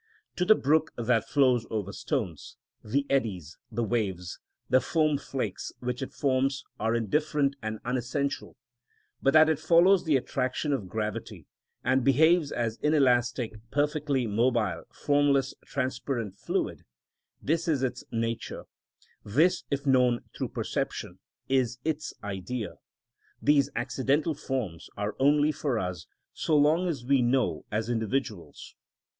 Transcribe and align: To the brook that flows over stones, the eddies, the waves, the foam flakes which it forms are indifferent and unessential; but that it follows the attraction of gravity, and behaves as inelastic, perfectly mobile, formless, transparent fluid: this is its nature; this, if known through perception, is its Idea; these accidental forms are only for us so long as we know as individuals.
To 0.37 0.45
the 0.45 0.55
brook 0.55 0.93
that 0.97 1.29
flows 1.29 1.67
over 1.69 1.93
stones, 1.93 2.57
the 2.83 3.05
eddies, 3.07 3.59
the 3.71 3.83
waves, 3.83 4.39
the 4.67 4.81
foam 4.81 5.19
flakes 5.19 5.71
which 5.79 6.01
it 6.01 6.11
forms 6.11 6.63
are 6.79 6.95
indifferent 6.95 7.55
and 7.61 7.77
unessential; 7.85 8.55
but 9.21 9.33
that 9.33 9.47
it 9.47 9.59
follows 9.59 10.03
the 10.03 10.17
attraction 10.17 10.73
of 10.73 10.87
gravity, 10.89 11.45
and 11.83 12.03
behaves 12.03 12.51
as 12.51 12.79
inelastic, 12.81 13.53
perfectly 13.69 14.25
mobile, 14.25 14.85
formless, 14.91 15.53
transparent 15.67 16.35
fluid: 16.35 16.81
this 17.39 17.67
is 17.67 17.83
its 17.83 18.03
nature; 18.11 18.63
this, 19.23 19.65
if 19.69 19.85
known 19.85 20.21
through 20.35 20.49
perception, 20.49 21.19
is 21.47 21.77
its 21.85 22.11
Idea; 22.23 22.73
these 23.39 23.69
accidental 23.75 24.33
forms 24.33 24.89
are 24.97 25.15
only 25.19 25.51
for 25.51 25.77
us 25.77 26.07
so 26.33 26.57
long 26.57 26.87
as 26.87 27.05
we 27.05 27.21
know 27.21 27.65
as 27.71 27.87
individuals. 27.87 28.73